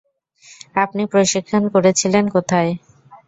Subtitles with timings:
[0.75, 2.71] আপনি প্রশিক্ষণ করেছিলেন কোথায়?